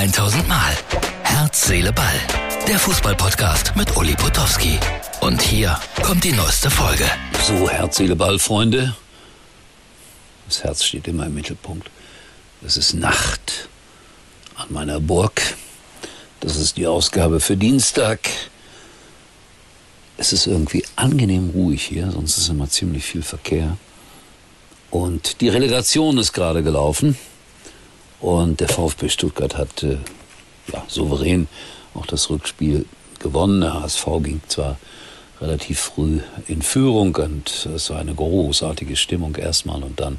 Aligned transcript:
1000 0.00 0.48
Mal. 0.48 0.74
Herz, 1.24 1.66
Seele, 1.66 1.92
Ball. 1.92 2.18
Der 2.66 2.78
Fußballpodcast 2.78 3.76
mit 3.76 3.98
Uli 3.98 4.14
Potowski. 4.14 4.78
Und 5.20 5.42
hier 5.42 5.78
kommt 6.02 6.24
die 6.24 6.32
neueste 6.32 6.70
Folge. 6.70 7.04
So, 7.46 7.68
Herz, 7.68 7.98
Seele, 7.98 8.16
Ball, 8.16 8.38
Freunde. 8.38 8.96
Das 10.46 10.64
Herz 10.64 10.84
steht 10.84 11.06
immer 11.06 11.26
im 11.26 11.34
Mittelpunkt. 11.34 11.90
Es 12.66 12.78
ist 12.78 12.94
Nacht 12.94 13.68
an 14.54 14.68
meiner 14.70 15.00
Burg. 15.00 15.42
Das 16.40 16.56
ist 16.56 16.78
die 16.78 16.86
Ausgabe 16.86 17.38
für 17.38 17.58
Dienstag. 17.58 18.20
Es 20.16 20.32
ist 20.32 20.46
irgendwie 20.46 20.82
angenehm 20.96 21.50
ruhig 21.50 21.82
hier, 21.82 22.10
sonst 22.10 22.38
ist 22.38 22.48
immer 22.48 22.70
ziemlich 22.70 23.04
viel 23.04 23.22
Verkehr. 23.22 23.76
Und 24.90 25.42
die 25.42 25.50
Relegation 25.50 26.16
ist 26.16 26.32
gerade 26.32 26.62
gelaufen. 26.62 27.18
Und 28.20 28.60
der 28.60 28.68
VfB 28.68 29.08
Stuttgart 29.08 29.56
hat 29.56 29.82
äh, 29.82 29.96
ja, 30.72 30.82
souverän 30.88 31.48
auch 31.94 32.06
das 32.06 32.30
Rückspiel 32.30 32.84
gewonnen. 33.18 33.60
Der 33.60 33.82
HSV 33.82 34.06
ging 34.22 34.40
zwar 34.48 34.78
relativ 35.40 35.80
früh 35.80 36.20
in 36.48 36.62
Führung 36.62 37.16
und 37.16 37.66
es 37.74 37.90
war 37.90 37.98
eine 37.98 38.14
großartige 38.14 38.96
Stimmung 38.96 39.36
erstmal 39.36 39.82
und 39.82 39.98
dann 39.98 40.18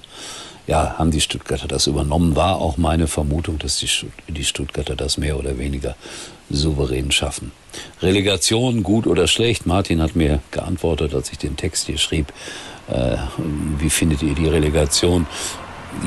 ja, 0.68 0.96
haben 0.98 1.12
die 1.12 1.22
Stuttgarter 1.22 1.68
das 1.68 1.88
übernommen. 1.88 2.36
War 2.36 2.58
auch 2.58 2.78
meine 2.78 3.08
Vermutung, 3.08 3.60
dass 3.60 3.78
die, 3.78 3.90
die 4.28 4.44
Stuttgarter 4.44 4.96
das 4.96 5.18
mehr 5.18 5.38
oder 5.38 5.58
weniger 5.58 5.96
souverän 6.50 7.12
schaffen. 7.12 7.52
Relegation, 8.02 8.84
gut 8.84 9.08
oder 9.08 9.28
schlecht? 9.28 9.66
Martin 9.66 10.02
hat 10.02 10.16
mir 10.16 10.40
geantwortet, 10.52 11.14
als 11.14 11.32
ich 11.32 11.38
den 11.38 11.58
Text 11.58 11.88
hier 11.88 11.98
schrieb. 11.98 12.32
Äh, 12.90 13.18
wie 13.80 13.90
findet 13.90 14.22
ihr 14.24 14.36
die 14.36 14.48
Relegation? 14.48 15.28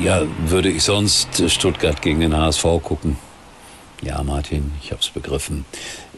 Ja, 0.01 0.23
würde 0.47 0.69
ich 0.69 0.83
sonst 0.83 1.49
Stuttgart 1.49 2.01
gegen 2.01 2.19
den 2.19 2.35
HSV 2.35 2.63
gucken? 2.83 3.17
Ja, 4.01 4.21
Martin, 4.23 4.71
ich 4.83 4.91
habe 4.91 5.01
es 5.01 5.09
begriffen. 5.09 5.65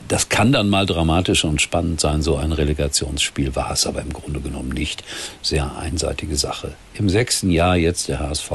Das 0.07 0.29
kann 0.29 0.51
dann 0.51 0.69
mal 0.69 0.85
dramatisch 0.85 1.43
und 1.43 1.61
spannend 1.61 1.99
sein, 1.99 2.21
so 2.21 2.37
ein 2.37 2.53
Relegationsspiel 2.53 3.55
war 3.55 3.71
es 3.71 3.85
aber 3.85 4.01
im 4.01 4.13
Grunde 4.13 4.39
genommen 4.39 4.69
nicht. 4.69 5.03
Sehr 5.41 5.77
einseitige 5.77 6.37
Sache. 6.37 6.73
Im 6.93 7.09
sechsten 7.09 7.51
Jahr 7.51 7.75
jetzt 7.75 8.07
der 8.07 8.19
HSV 8.19 8.51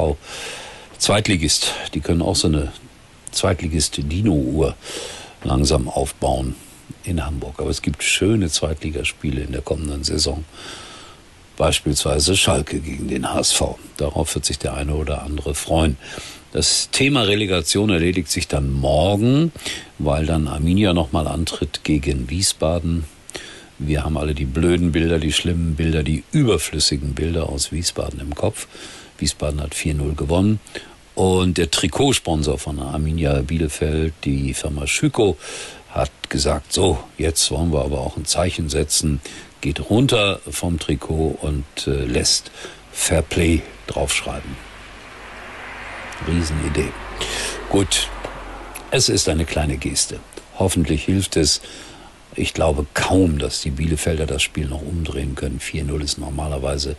Zweitligist. 0.98 1.74
Die 1.94 2.00
können 2.00 2.22
auch 2.22 2.36
so 2.36 2.48
eine 2.48 2.72
Zweitligist-Dino-Uhr 3.32 4.76
langsam 5.44 5.88
aufbauen 5.88 6.54
in 7.04 7.24
Hamburg. 7.24 7.54
Aber 7.58 7.70
es 7.70 7.82
gibt 7.82 8.02
schöne 8.02 8.48
Zweitligaspiele 8.48 9.42
in 9.42 9.52
der 9.52 9.62
kommenden 9.62 10.04
Saison. 10.04 10.44
Beispielsweise 11.62 12.36
Schalke 12.36 12.80
gegen 12.80 13.06
den 13.06 13.32
HSV. 13.32 13.62
Darauf 13.96 14.34
wird 14.34 14.44
sich 14.44 14.58
der 14.58 14.74
eine 14.74 14.96
oder 14.96 15.22
andere 15.22 15.54
freuen. 15.54 15.96
Das 16.50 16.88
Thema 16.90 17.22
Relegation 17.22 17.88
erledigt 17.88 18.28
sich 18.32 18.48
dann 18.48 18.72
morgen, 18.72 19.52
weil 20.00 20.26
dann 20.26 20.48
Arminia 20.48 20.92
nochmal 20.92 21.28
antritt 21.28 21.84
gegen 21.84 22.28
Wiesbaden. 22.28 23.04
Wir 23.78 24.02
haben 24.02 24.16
alle 24.16 24.34
die 24.34 24.44
blöden 24.44 24.90
Bilder, 24.90 25.20
die 25.20 25.32
schlimmen 25.32 25.76
Bilder, 25.76 26.02
die 26.02 26.24
überflüssigen 26.32 27.14
Bilder 27.14 27.48
aus 27.48 27.70
Wiesbaden 27.70 28.18
im 28.18 28.34
Kopf. 28.34 28.66
Wiesbaden 29.18 29.60
hat 29.60 29.76
4-0 29.76 30.16
gewonnen. 30.16 30.58
Und 31.14 31.58
der 31.58 31.70
Trikotsponsor 31.70 32.58
von 32.58 32.80
Arminia 32.80 33.40
Bielefeld, 33.42 34.14
die 34.24 34.52
Firma 34.54 34.88
Schüko, 34.88 35.36
gesagt, 36.32 36.72
so, 36.72 36.98
jetzt 37.18 37.48
wollen 37.52 37.72
wir 37.72 37.84
aber 37.84 38.00
auch 38.00 38.16
ein 38.16 38.24
Zeichen 38.24 38.68
setzen, 38.68 39.20
geht 39.60 39.90
runter 39.90 40.40
vom 40.50 40.80
Trikot 40.80 41.38
und 41.40 41.64
äh, 41.86 42.04
lässt 42.04 42.50
Fairplay 42.90 43.62
draufschreiben. 43.86 44.56
Riesenidee. 46.26 46.88
Gut, 47.68 48.08
es 48.90 49.08
ist 49.08 49.28
eine 49.28 49.44
kleine 49.44 49.76
Geste. 49.76 50.18
Hoffentlich 50.58 51.04
hilft 51.04 51.36
es. 51.36 51.60
Ich 52.34 52.54
glaube 52.54 52.86
kaum, 52.94 53.38
dass 53.38 53.60
die 53.60 53.70
Bielefelder 53.70 54.26
das 54.26 54.42
Spiel 54.42 54.66
noch 54.66 54.82
umdrehen 54.82 55.34
können. 55.34 55.60
4-0 55.60 56.02
ist 56.02 56.18
normalerweise 56.18 56.96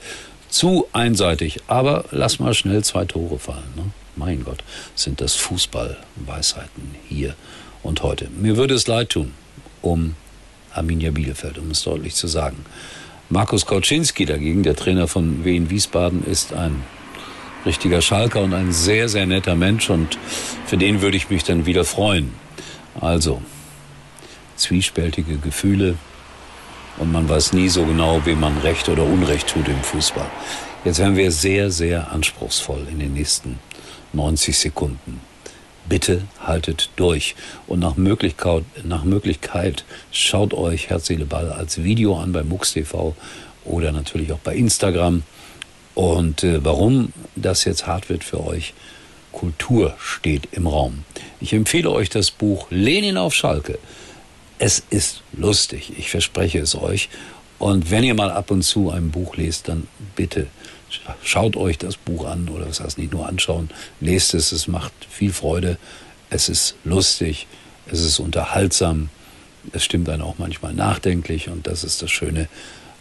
zu 0.48 0.88
einseitig. 0.94 1.62
Aber 1.66 2.06
lass 2.12 2.40
mal 2.40 2.54
schnell 2.54 2.84
zwei 2.84 3.06
Tore 3.06 3.40
fallen. 3.40 3.74
Ne? 3.76 3.86
Mein 4.16 4.44
Gott, 4.44 4.64
sind 4.94 5.22
das 5.22 5.34
Fußballweisheiten 5.36 6.96
hier 7.10 7.36
und 7.84 8.02
heute. 8.02 8.30
Mir 8.30 8.58
würde 8.58 8.74
es 8.74 8.88
leid 8.88 9.10
tun 9.10 9.34
um 9.84 10.16
Arminia 10.74 11.12
Bielefeld, 11.12 11.60
um 11.60 11.70
es 11.70 11.84
deutlich 11.84 12.16
zu 12.16 12.28
sagen. 12.28 12.66
Markus 13.30 13.66
Kauczynski 13.66 14.26
dagegen, 14.26 14.64
der 14.64 14.76
Trainer 14.76 15.08
von 15.08 15.46
Wien 15.46 15.70
Wiesbaden, 15.70 16.26
ist 16.26 16.54
ein 16.54 16.84
richtiger 17.66 18.02
Schalker 18.02 18.42
und 18.42 18.54
ein 18.54 18.74
sehr, 18.74 19.08
sehr 19.08 19.26
netter 19.26 19.56
Mensch 19.56 19.90
und 19.90 20.18
für 20.66 20.78
den 20.78 21.02
würde 21.02 21.18
ich 21.18 21.30
mich 21.30 21.44
dann 21.44 21.66
wieder 21.66 21.86
freuen. 21.86 22.34
Also, 23.00 23.42
zwiespältige 24.56 25.38
Gefühle 25.38 25.96
und 26.98 27.12
man 27.12 27.28
weiß 27.28 27.54
nie 27.54 27.70
so 27.70 27.86
genau, 27.86 28.26
wem 28.26 28.40
man 28.40 28.58
Recht 28.60 28.90
oder 28.90 29.04
Unrecht 29.04 29.48
tut 29.48 29.68
im 29.68 29.82
Fußball. 29.82 30.30
Jetzt 30.86 31.00
werden 31.00 31.16
wir 31.16 31.32
sehr, 31.32 31.72
sehr 31.72 32.12
anspruchsvoll 32.12 32.88
in 32.92 33.00
den 33.00 33.14
nächsten 33.14 33.60
90 34.12 34.58
Sekunden. 34.58 35.22
Bitte 35.88 36.22
haltet 36.40 36.90
durch 36.96 37.36
und 37.68 37.80
nach 37.80 37.96
Möglichkeit, 37.96 38.64
nach 38.84 39.04
Möglichkeit 39.04 39.84
schaut 40.12 40.54
euch 40.54 40.90
Herz, 40.90 41.12
Ball 41.30 41.52
als 41.52 41.84
Video 41.84 42.18
an 42.18 42.32
bei 42.32 42.44
MUX 42.44 42.74
TV 42.74 43.16
oder 43.66 43.92
natürlich 43.92 44.32
auch 44.32 44.40
bei 44.40 44.56
Instagram. 44.56 45.24
Und 45.96 46.44
äh, 46.44 46.64
warum 46.64 47.14
das 47.36 47.66
jetzt 47.66 47.86
hart 47.86 48.10
wird 48.10 48.24
für 48.24 48.46
euch, 48.46 48.74
Kultur 49.32 49.96
steht 50.00 50.48
im 50.52 50.68
Raum. 50.68 51.04
Ich 51.42 51.54
empfehle 51.54 51.92
euch 51.92 52.10
das 52.10 52.32
Buch 52.32 52.68
Lenin 52.70 53.18
auf 53.18 53.34
Schalke. 53.34 53.78
Es 54.60 54.84
ist 54.90 55.22
lustig, 55.34 55.92
ich 55.98 56.10
verspreche 56.10 56.60
es 56.60 56.76
euch. 56.76 57.10
Und 57.60 57.92
wenn 57.92 58.04
ihr 58.04 58.14
mal 58.14 58.32
ab 58.32 58.52
und 58.52 58.64
zu 58.64 58.90
ein 58.90 59.12
Buch 59.12 59.36
lest, 59.36 59.68
dann 59.68 59.88
bitte 60.16 60.48
schaut 61.24 61.56
euch 61.56 61.78
das 61.78 61.98
Buch 61.98 62.26
an 62.26 62.50
oder 62.50 62.68
was 62.68 62.80
heißt 62.80 62.98
nicht 62.98 63.14
nur 63.14 63.28
anschauen, 63.28 63.70
lest 64.00 64.34
es, 64.34 64.52
es 64.52 64.68
macht 64.68 64.94
viel 65.10 65.34
Freude, 65.34 65.78
es 66.30 66.50
ist 66.50 66.76
lustig, 66.84 67.48
es 67.92 68.02
ist 68.02 68.20
unterhaltsam, 68.20 69.10
es 69.72 69.84
stimmt 69.84 70.10
einen 70.10 70.22
auch 70.22 70.36
manchmal 70.38 70.74
nachdenklich 70.74 71.50
und 71.50 71.68
das 71.68 71.84
ist 71.84 72.02
das 72.02 72.12
Schöne 72.12 72.48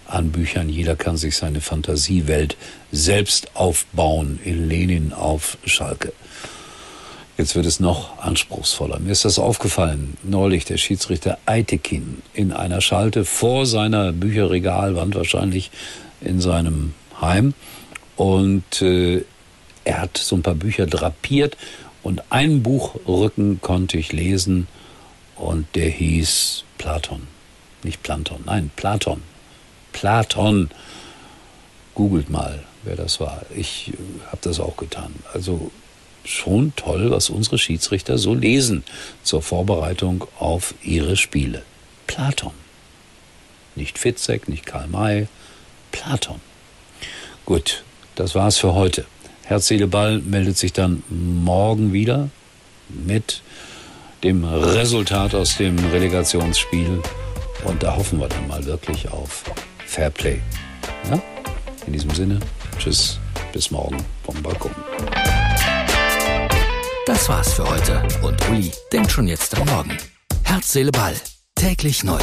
an 0.06 0.30
Büchern. 0.30 0.68
Jeder 0.68 0.96
kann 0.96 1.16
sich 1.16 1.36
seine 1.36 1.60
Fantasiewelt 1.60 2.56
selbst 2.90 3.56
aufbauen 3.56 4.38
in 4.44 4.68
Lenin 4.68 5.12
auf 5.12 5.56
Schalke. 5.64 6.12
Jetzt 7.38 7.56
wird 7.56 7.64
es 7.66 7.80
noch 7.80 8.18
anspruchsvoller. 8.18 8.98
Mir 8.98 9.12
ist 9.12 9.24
das 9.24 9.38
aufgefallen. 9.38 10.16
Neulich 10.22 10.66
der 10.66 10.76
Schiedsrichter 10.76 11.38
Eitekin 11.46 12.22
in 12.34 12.52
einer 12.52 12.80
Schalte 12.80 13.24
vor 13.24 13.64
seiner 13.64 14.12
Bücherregalwand, 14.12 15.14
wahrscheinlich 15.14 15.70
in 16.20 16.40
seinem 16.40 16.92
Heim. 17.20 17.54
Und 18.16 18.82
äh, 18.82 19.24
er 19.84 20.00
hat 20.00 20.18
so 20.18 20.36
ein 20.36 20.42
paar 20.42 20.54
Bücher 20.54 20.86
drapiert 20.86 21.56
und 22.02 22.22
einen 22.30 22.62
Buchrücken 22.62 23.60
konnte 23.60 23.98
ich 23.98 24.12
lesen 24.12 24.68
und 25.36 25.66
der 25.74 25.88
hieß 25.88 26.64
Platon. 26.78 27.26
Nicht 27.82 28.02
Planton, 28.02 28.42
nein, 28.46 28.70
Platon. 28.76 29.22
Platon. 29.92 30.70
Googelt 31.94 32.30
mal, 32.30 32.62
wer 32.84 32.96
das 32.96 33.20
war. 33.20 33.42
Ich 33.54 33.88
äh, 33.88 33.96
habe 34.26 34.38
das 34.42 34.60
auch 34.60 34.76
getan. 34.76 35.14
Also 35.34 35.70
schon 36.24 36.74
toll, 36.76 37.10
was 37.10 37.30
unsere 37.30 37.58
Schiedsrichter 37.58 38.18
so 38.18 38.34
lesen 38.34 38.84
zur 39.22 39.42
Vorbereitung 39.42 40.24
auf 40.38 40.74
ihre 40.82 41.16
Spiele. 41.16 41.62
Platon. 42.06 42.52
Nicht 43.74 43.98
Fitzek, 43.98 44.48
nicht 44.48 44.66
Karl 44.66 44.86
May, 44.86 45.28
Platon. 45.90 46.40
Gut, 47.44 47.84
das 48.14 48.34
war's 48.34 48.58
für 48.58 48.74
heute. 48.74 49.04
Herz, 49.44 49.66
Seele, 49.66 49.86
Ball 49.86 50.18
meldet 50.18 50.56
sich 50.56 50.72
dann 50.72 51.02
morgen 51.08 51.92
wieder 51.92 52.28
mit 52.88 53.42
dem 54.22 54.44
Resultat 54.44 55.34
aus 55.34 55.56
dem 55.56 55.78
Relegationsspiel. 55.78 57.02
Und 57.64 57.82
da 57.82 57.96
hoffen 57.96 58.18
wir 58.20 58.28
dann 58.28 58.46
mal 58.48 58.64
wirklich 58.64 59.10
auf 59.10 59.44
Fairplay. 59.86 60.40
Ja? 61.10 61.20
In 61.86 61.92
diesem 61.92 62.10
Sinne, 62.10 62.40
tschüss, 62.78 63.18
bis 63.52 63.70
morgen 63.70 63.96
vom 64.24 64.40
Balkon. 64.42 64.72
Das 67.06 67.28
war's 67.28 67.54
für 67.54 67.68
heute 67.68 68.02
und 68.22 68.48
Uli 68.48 68.70
denkt 68.92 69.10
schon 69.10 69.26
jetzt 69.26 69.56
am 69.58 69.66
Morgen. 69.66 69.96
Herz, 70.44 70.72
Seele, 70.72 70.92
Ball. 70.92 71.14
Täglich 71.56 72.04
neu. 72.04 72.20